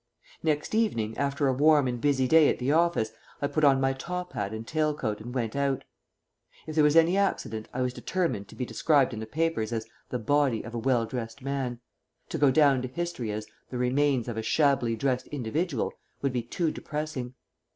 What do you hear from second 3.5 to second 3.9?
on